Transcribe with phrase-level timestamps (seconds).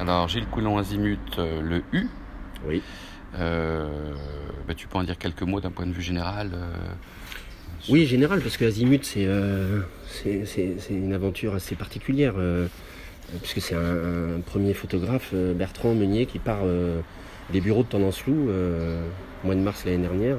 [0.00, 2.06] Alors, Gilles Coulon Azimut, euh, le U.
[2.66, 2.80] Oui.
[3.38, 3.86] Euh,
[4.66, 6.72] bah, tu peux en dire quelques mots d'un point de vue général euh,
[7.90, 9.82] Oui, général, parce que Azimut, c'est euh,
[10.88, 12.32] une aventure assez particulière,
[13.42, 16.62] puisque c'est un, un premier photographe, Bertrand Meunier, qui part
[17.52, 20.38] des bureaux de Tendance Loup, au mois de mars l'année dernière,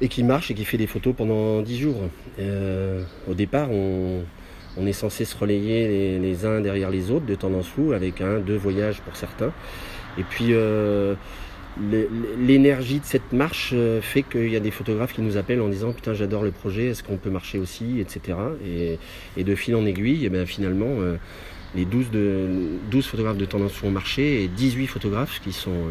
[0.00, 2.00] et qui marche et qui fait des photos pendant 10 jours.
[3.28, 4.24] Au départ, on,
[4.76, 8.38] on est censé se relayer les, uns derrière les autres de Tendance Loup, avec un,
[8.38, 9.52] deux voyages pour certains.
[10.18, 11.14] Et puis, euh,
[12.38, 15.68] l'énergie de cette marche euh, fait qu'il y a des photographes qui nous appellent en
[15.68, 18.38] disant putain j'adore le projet, est-ce qu'on peut marcher aussi, etc.
[19.36, 21.16] Et, de fil en aiguille, et ben finalement euh,
[21.74, 22.48] les 12, de,
[22.90, 25.84] 12 photographes de Tendance Flou ont marché et 18 photographes qui sont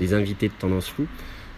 [0.00, 1.04] les invités de Tendance euh,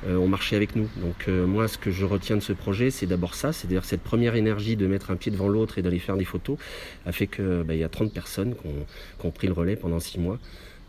[0.08, 0.88] ont marché avec nous.
[1.00, 4.02] Donc euh, moi ce que je retiens de ce projet c'est d'abord ça, c'est-à-dire cette
[4.02, 6.58] première énergie de mettre un pied devant l'autre et d'aller faire des photos
[7.06, 8.86] a fait que ben, il y a 30 personnes qui ont,
[9.20, 10.38] qui ont pris le relais pendant 6 mois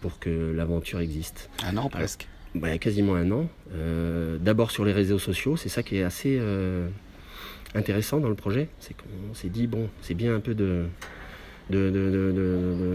[0.01, 1.49] pour que l'aventure existe.
[1.65, 2.27] Un an presque.
[2.55, 3.49] Bah, quasiment un an.
[3.73, 6.87] Euh, D'abord sur les réseaux sociaux, c'est ça qui est assez euh,
[7.75, 8.69] intéressant dans le projet.
[8.79, 10.85] C'est qu'on s'est dit, bon, c'est bien un peu de,
[11.69, 12.86] de, de, de- de- de-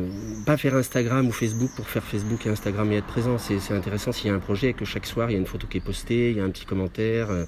[0.42, 3.38] pas faire Instagram ou Facebook pour faire Facebook et Instagram et être présent.
[3.38, 5.46] C'est intéressant s'il y a un projet et que chaque soir il y a une
[5.46, 7.30] photo qui est postée, il y a un petit commentaire.
[7.30, 7.44] euh,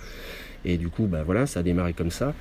[0.64, 2.34] et du coup, bah, voilà, ça a démarré comme ça.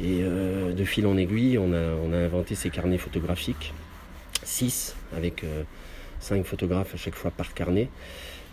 [0.00, 3.74] Et euh, de fil en aiguille, on a, inventé ces carnets photographiques.
[4.44, 5.44] 6 avec
[6.20, 7.88] 5 photographes à chaque fois par carnet.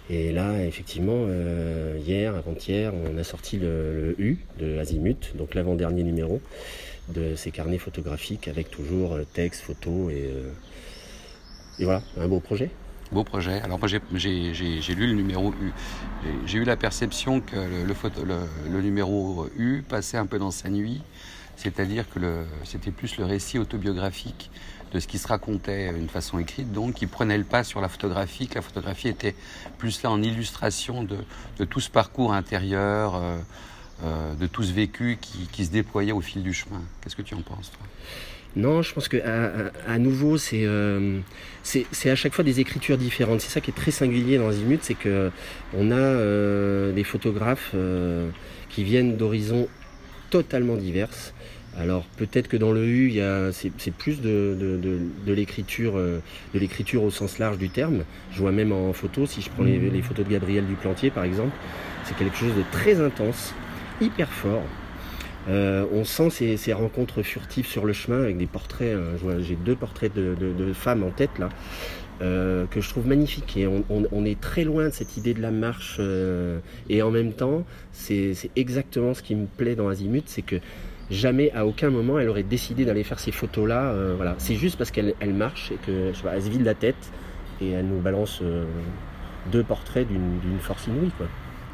[0.09, 5.55] Et là, effectivement, euh, hier, avant-hier, on a sorti le, le U de Azimut, donc
[5.55, 6.41] l'avant-dernier numéro
[7.09, 10.51] de ces carnets photographiques avec toujours euh, texte, photo et, euh,
[11.79, 12.71] et voilà, un beau projet.
[13.11, 13.61] Beau projet.
[13.61, 14.01] Alors moi j'ai-
[14.95, 15.71] lu le numéro U.
[16.45, 18.39] J'ai- eu la perception que le,
[18.71, 21.01] le numéro U passait un peu dans sa nuit,
[21.55, 22.19] c'est-à-dire que
[22.63, 24.49] c'était plus le récit autobiographique
[24.91, 27.89] de ce qui se racontait d'une façon écrite, donc qui prenait le pas sur la
[27.89, 29.35] photographie, que la photographie était
[29.77, 31.17] plus là en illustration de,
[31.59, 33.37] de tout ce parcours intérieur, euh,
[34.03, 36.81] euh, de tout ce vécu qui, qui se déployait au fil du chemin.
[37.01, 37.85] Qu'est-ce que tu en penses toi?
[38.55, 39.45] Non, je pense que à,
[39.87, 41.19] à- à nouveau, c'est euh,
[41.63, 43.41] c'est à chaque fois des écritures différentes.
[43.41, 45.29] C'est ça qui est très singulier dans Azimut, c'est que
[45.73, 48.29] on a euh, des photographes euh,
[48.69, 49.67] qui viennent d'horizons
[50.29, 51.33] totalement diverses.
[51.77, 55.33] Alors peut-être que dans le U, il y a c'est plus de, de, de, de
[55.33, 56.21] l'écriture de
[56.57, 58.05] l'écriture au sens large du terme.
[58.31, 61.25] Je vois même en photo, si je prends les, les photos de Gabriel Duplantier par
[61.25, 61.57] exemple,
[62.05, 63.53] c'est quelque chose de très intense,
[63.99, 64.63] hyper fort.
[65.47, 68.95] Euh, on sent ces, rencontres furtives sur le chemin avec des portraits.
[68.95, 71.49] hein, J'ai deux portraits de, femmes en tête là,
[72.21, 73.57] euh, que je trouve magnifiques.
[73.57, 75.97] Et on, est très loin de cette idée de la marche.
[75.99, 80.57] euh, et en même temps, c'est exactement ce qui me plaît dans Azimut, c'est que
[81.11, 83.91] jamais, à aucun moment, elle aurait décidé d'aller faire ces photos-là.
[83.91, 87.11] euh, voilà, c'est juste parce qu'elle elle marche et que je se vide la tête
[87.61, 88.41] et elle nous balance
[89.51, 91.11] deux portraits d'une force inouïe.
[91.17, 91.27] Quoi.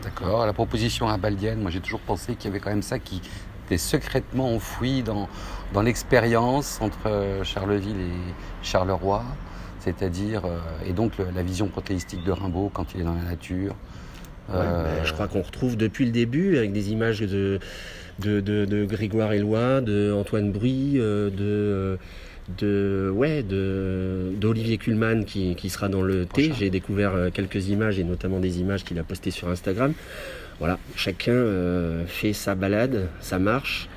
[0.04, 0.46] D'accord.
[0.46, 3.22] La proposition abaldienne, moi j'ai toujours pensé qu'il y avait quand même ça qui
[3.66, 5.28] était secrètement enfoui dans,
[5.74, 8.34] dans l'expérience entre euh, Charleville et
[8.64, 9.24] Charleroi,
[9.80, 13.24] c'est-à-dire, euh, et donc le- la vision prothéistique de Rimbaud quand il est dans la
[13.24, 13.74] nature.
[14.50, 17.60] Ouais, Euh, je crois qu'on retrouve depuis le début avec des images de,
[18.20, 21.98] de, de, de Grégoire Éloi, de Antoine Bruy, euh, de,
[22.58, 26.50] de ouais, de d'Olivier Kuhlmann qui, qui sera dans le T.
[26.50, 26.60] Prochain.
[26.60, 29.94] J'ai découvert euh, quelques images et notamment des images qu'il a postées sur Instagram.
[30.60, 33.90] Voilà, chacun euh, fait sa balade, sa marche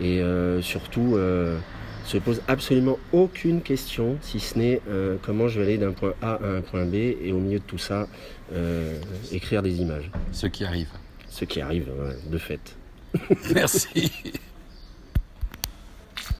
[0.00, 1.58] et euh, surtout euh,
[2.04, 6.14] se pose absolument aucune question si ce n'est euh, comment je vais aller d'un point
[6.22, 8.06] A à un point B et au milieu de tout ça
[8.52, 8.98] euh,
[9.32, 10.88] écrire des images ce qui arrive.
[11.28, 12.76] ce qui arrive ouais, de fait.
[13.54, 14.12] Merci.